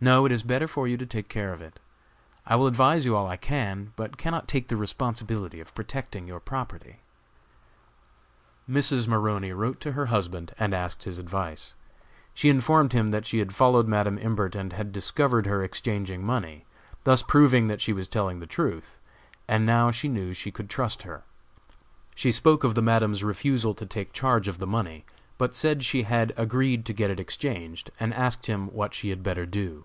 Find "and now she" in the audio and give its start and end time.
19.48-20.06